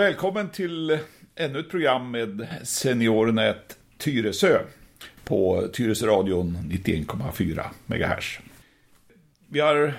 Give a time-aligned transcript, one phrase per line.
[0.00, 0.98] Välkommen till
[1.34, 4.60] ännu ett program med SeniorNet Tyresö
[5.24, 8.38] på Tyresöradion 91,4 MHz.
[9.48, 9.94] Vi har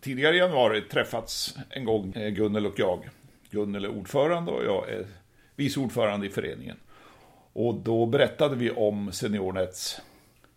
[0.00, 3.08] tidigare i januari träffats en gång, eh, Gunnel och jag.
[3.50, 5.06] Gunnel är ordförande och jag är
[5.56, 6.76] vice ordförande i föreningen.
[7.52, 10.00] Och då berättade vi om Seniornets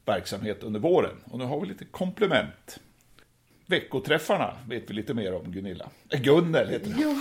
[0.05, 1.15] verksamhet under våren.
[1.23, 2.79] Och nu har vi lite komplement.
[3.65, 5.89] Veckoträffarna vet vi lite mer om, Gunilla.
[6.09, 7.01] Eh, Gunnel heter det.
[7.01, 7.15] Ja.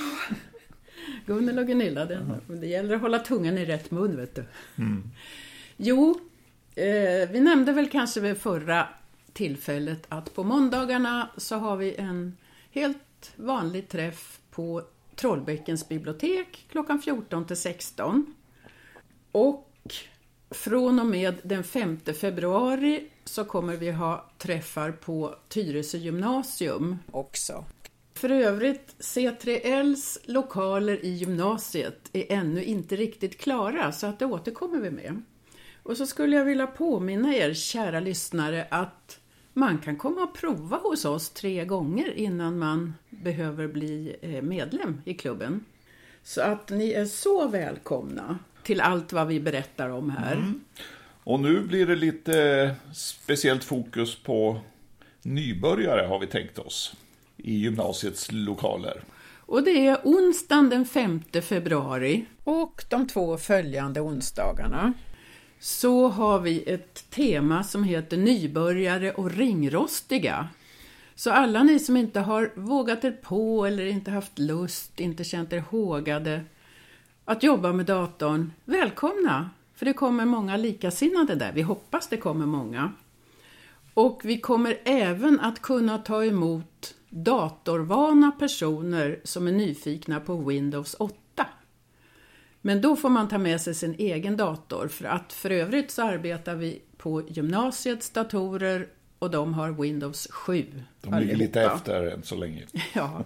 [1.30, 4.44] Gunnel och Gunilla, det, det gäller att hålla tungan i rätt mun, vet du.
[4.78, 5.10] Mm.
[5.76, 6.20] Jo,
[6.74, 8.88] eh, vi nämnde väl kanske vid förra
[9.32, 12.36] tillfället att på måndagarna så har vi en
[12.70, 14.82] helt vanlig träff på
[15.16, 18.34] Trollbäckens bibliotek klockan 14 till 16.
[19.32, 19.68] Och
[20.50, 27.64] från och med den 5 februari så kommer vi ha träffar på Tyresö gymnasium också.
[28.20, 34.80] För övrigt, C3Ls lokaler i gymnasiet är ännu inte riktigt klara så att det återkommer
[34.80, 35.22] vi med.
[35.82, 39.20] Och så skulle jag vilja påminna er kära lyssnare att
[39.52, 45.02] man kan komma och prova hos oss tre gånger innan man behöver bli eh, medlem
[45.04, 45.64] i klubben.
[46.22, 50.36] Så att ni är så välkomna till allt vad vi berättar om här.
[50.36, 50.60] Mm.
[51.24, 54.60] Och nu blir det lite eh, speciellt fokus på
[55.22, 56.96] nybörjare har vi tänkt oss
[57.44, 59.02] i gymnasiets lokaler.
[59.38, 64.92] Och det är onsdagen den 5 februari och de två följande onsdagarna
[65.60, 70.48] så har vi ett tema som heter nybörjare och ringrostiga.
[71.14, 75.52] Så alla ni som inte har vågat er på eller inte haft lust, inte känt
[75.52, 76.44] er hågade
[77.24, 79.50] att jobba med datorn, välkomna!
[79.74, 81.52] För det kommer många likasinnade där.
[81.52, 82.92] Vi hoppas det kommer många.
[83.94, 90.96] Och vi kommer även att kunna ta emot datorvana personer som är nyfikna på Windows
[90.98, 91.16] 8.
[92.60, 96.02] Men då får man ta med sig sin egen dator för att för övrigt så
[96.02, 98.88] arbetar vi på gymnasiets datorer
[99.18, 100.66] och de har Windows 7.
[101.00, 102.66] De ligger lite efter än så länge.
[102.92, 103.24] Ja.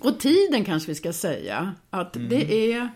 [0.00, 2.28] Och tiden kanske vi ska säga att mm.
[2.28, 2.88] det är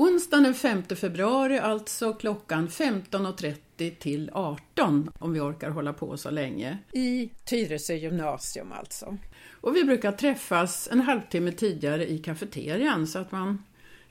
[0.00, 6.30] onsdagen den 5 februari, alltså klockan 15.30 till 18 om vi orkar hålla på så
[6.30, 6.78] länge.
[6.92, 9.16] I Tyresö gymnasium alltså.
[9.50, 13.64] Och vi brukar träffas en halvtimme tidigare i kafeterian så att man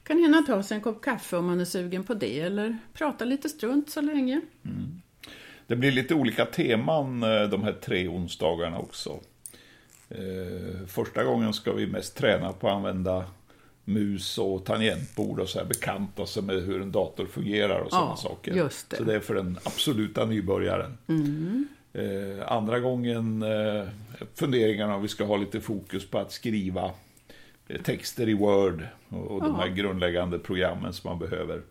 [0.04, 3.26] kan hinna ta sig en kopp kaffe om man är sugen på det eller prata
[3.26, 4.42] lite strunt så länge.
[4.66, 5.02] Mm.
[5.68, 9.20] Det blir lite olika teman eh, de här tre onsdagarna också.
[10.10, 13.26] Eh, första gången ska vi mest träna på att använda
[13.90, 18.10] mus och tangentbord och så här bekanta sig med hur en dator fungerar och sådana
[18.10, 18.54] ja, saker.
[18.54, 18.98] Just det.
[18.98, 20.98] Så det är för den absoluta nybörjaren.
[21.08, 21.68] Mm.
[21.94, 23.88] Eh, andra gången eh,
[24.36, 26.92] funderingarna om vi ska ha lite fokus på att skriva
[27.68, 31.62] eh, texter i Word och, och de här grundläggande programmen som man behöver.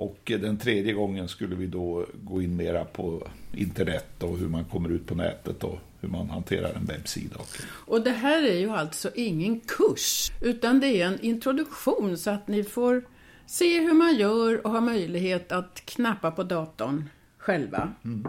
[0.00, 4.64] Och den tredje gången skulle vi då gå in mera på internet och hur man
[4.64, 7.36] kommer ut på nätet och hur man hanterar en webbsida.
[7.68, 12.48] Och det här är ju alltså ingen kurs, utan det är en introduktion så att
[12.48, 13.02] ni får
[13.46, 17.92] se hur man gör och ha möjlighet att knappa på datorn själva.
[18.04, 18.28] Mm.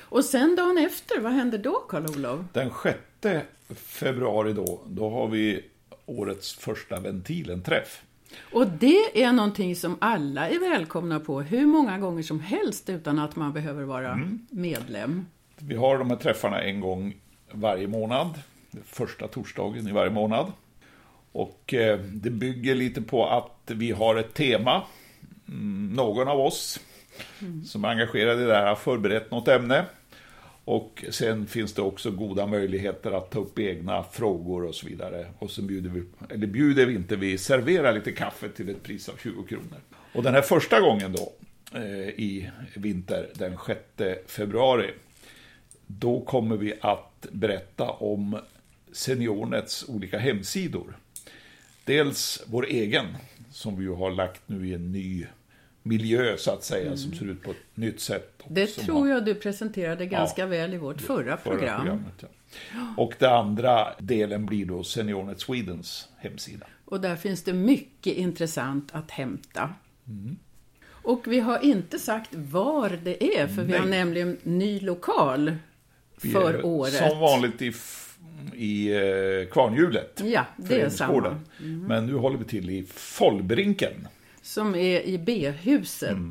[0.00, 2.40] Och sen dagen efter, vad händer då Karl-Olof?
[2.52, 2.98] Den 6
[3.76, 5.64] februari då, då har vi
[6.06, 8.02] årets första Ventilen-träff.
[8.52, 13.18] Och det är någonting som alla är välkomna på hur många gånger som helst utan
[13.18, 14.46] att man behöver vara mm.
[14.50, 15.26] medlem.
[15.56, 17.14] Vi har de här träffarna en gång
[17.52, 18.40] varje månad,
[18.84, 20.52] första torsdagen i varje månad.
[21.32, 24.82] Och eh, det bygger lite på att vi har ett tema.
[25.48, 26.80] Mm, någon av oss
[27.40, 27.64] mm.
[27.64, 29.84] som är engagerad i det här har förberett något ämne.
[30.68, 35.26] Och sen finns det också goda möjligheter att ta upp egna frågor och så vidare.
[35.38, 36.02] Och så bjuder vi,
[36.34, 39.80] eller bjuder vi inte, vi serverar lite kaffe till ett pris av 20 kronor.
[40.14, 41.32] Och den här första gången då,
[41.78, 43.80] eh, i vinter, den 6
[44.26, 44.90] februari,
[45.86, 48.40] då kommer vi att berätta om
[48.92, 50.96] Seniornets olika hemsidor.
[51.84, 53.06] Dels vår egen,
[53.50, 55.26] som vi ju har lagt nu i en ny
[55.88, 56.96] miljö så att säga, mm.
[56.96, 58.42] som ser ut på ett nytt sätt.
[58.48, 62.02] Det tror jag du presenterade ganska ja, väl i vårt förra, förra program.
[62.20, 62.28] Ja.
[62.96, 66.66] Och den andra delen blir då Seniornet Swedens hemsida.
[66.84, 69.74] Och där finns det mycket intressant att hämta.
[70.06, 70.36] Mm.
[70.88, 73.66] Och vi har inte sagt var det är, för Nej.
[73.66, 75.56] vi har nämligen ny lokal
[76.16, 76.94] för är, året.
[76.94, 77.72] Som vanligt i,
[78.54, 80.22] i eh, Kvarnhjulet.
[80.24, 81.26] Ja, det är samma.
[81.60, 81.84] Mm.
[81.86, 84.08] Men nu håller vi till i Follbrinken.
[84.48, 86.10] Som är i B-huset.
[86.10, 86.30] Mm.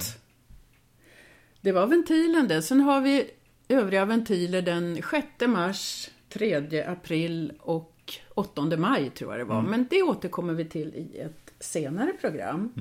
[1.62, 2.62] Det var ventilen det.
[2.62, 3.30] Sen har vi
[3.68, 7.94] övriga ventiler den 6 mars, 3 april och
[8.30, 9.62] och 8 maj tror jag det var.
[9.62, 12.72] Men det återkommer vi till i ett senare program.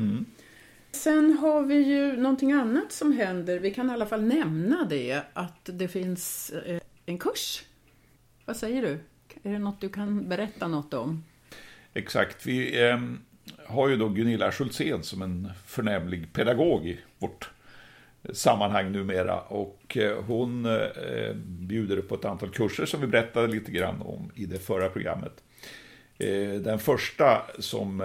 [0.91, 3.59] Sen har vi ju någonting annat som händer.
[3.59, 7.65] Vi kan i alla fall nämna det, att det finns eh, en kurs.
[8.45, 8.99] Vad säger du?
[9.43, 11.25] Är det något du kan berätta något om?
[11.95, 12.47] Exakt.
[12.47, 13.01] Vi eh,
[13.67, 17.51] har ju då Gunilla Schultzén som en förnämlig pedagog i vårt
[18.33, 19.41] sammanhang numera.
[19.41, 24.31] Och eh, hon eh, bjuder på ett antal kurser som vi berättade lite grann om
[24.35, 25.33] i det förra programmet.
[26.19, 27.99] Eh, den första som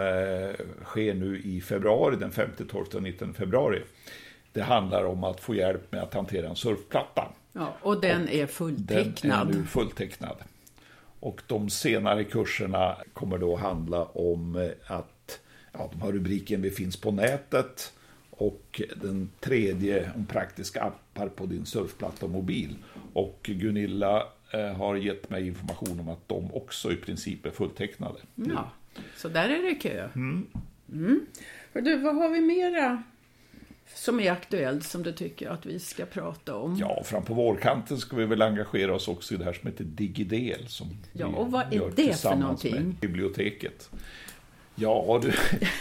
[0.83, 3.81] sker nu i februari, den 5, 12 och 19 februari,
[4.53, 7.31] det handlar om att få hjälp med att hantera en surfplatta.
[7.53, 9.47] Ja, och den är fulltecknad.
[9.47, 10.35] Den är nu fulltecknad.
[11.19, 15.20] Och de senare kurserna kommer då handla om att,
[15.71, 17.93] ja, de har rubriken Vi finns på nätet
[18.29, 22.75] och den tredje om praktiska appar på din surfplatta och mobil.
[23.13, 28.19] Och Gunilla eh, har gett mig information om att de också i princip är fulltecknade.
[28.35, 28.71] Ja,
[29.17, 30.09] så där är det kö.
[30.15, 30.47] Mm.
[31.73, 33.03] Hör Du, vad har vi mera
[33.95, 36.77] som är aktuellt som du tycker att vi ska prata om?
[36.79, 39.83] Ja, fram på vårkanten ska vi väl engagera oss också i det här som heter
[39.83, 40.67] Digidel.
[40.67, 42.73] Som Ja, och vad är det för någonting?
[42.73, 43.89] Med biblioteket.
[44.81, 45.33] Ja, du,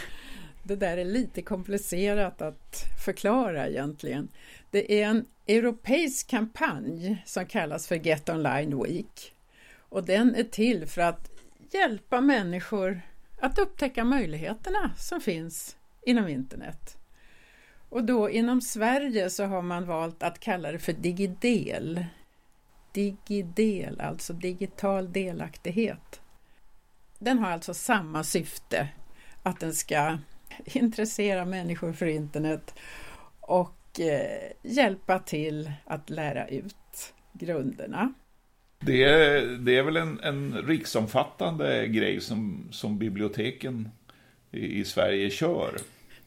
[0.63, 4.27] Det där är lite komplicerat att förklara egentligen.
[4.71, 9.33] Det är en europeisk kampanj som kallas för Get Online Week.
[9.89, 11.31] Och den är till för att
[11.71, 13.01] hjälpa människor
[13.39, 16.97] att upptäcka möjligheterna som finns inom internet.
[17.89, 22.05] Och då inom Sverige så har man valt att kalla det för Digidel.
[22.93, 26.21] Digidel, alltså digital delaktighet.
[27.23, 28.87] Den har alltså samma syfte,
[29.43, 30.17] att den ska
[30.65, 32.75] intressera människor för internet
[33.39, 38.13] och eh, hjälpa till att lära ut grunderna.
[38.79, 43.89] det, är, det är väl en, en riksomfattande grej som, som biblioteken
[44.51, 45.77] i, i Sverige kör.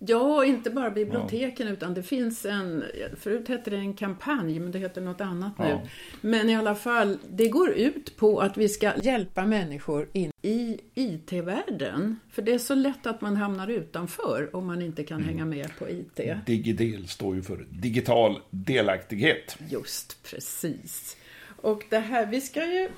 [0.07, 2.85] Ja, inte bara biblioteken utan det finns en,
[3.19, 5.69] förut hette det en kampanj men det heter något annat nu.
[5.69, 5.83] Ja.
[6.21, 10.81] Men i alla fall, det går ut på att vi ska hjälpa människor in i
[10.95, 12.21] IT-världen.
[12.31, 15.71] För det är så lätt att man hamnar utanför om man inte kan hänga med
[15.79, 16.21] på IT.
[16.47, 19.57] Digidel står ju för digital delaktighet.
[19.69, 21.17] Just precis.
[21.61, 22.89] Och det här, vi ska ju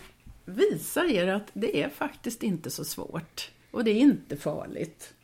[0.45, 3.51] visa er att det är faktiskt inte så svårt.
[3.71, 5.15] Och det är inte farligt.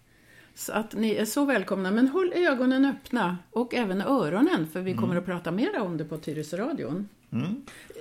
[0.54, 1.90] Så att ni är så välkomna.
[1.90, 6.04] Men håll ögonen öppna och även öronen för vi kommer att prata mer om det
[6.04, 7.08] på Tyresöradion.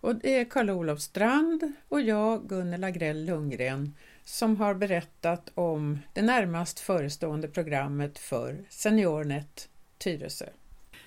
[0.00, 6.22] och det är Karl-Olof Strand och jag, Gunnel Agrell Lundgren, som har berättat om det
[6.22, 10.46] närmast förestående programmet för Seniornet Tyresö.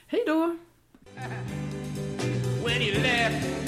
[0.07, 0.57] Hej då!
[2.63, 3.62] when you left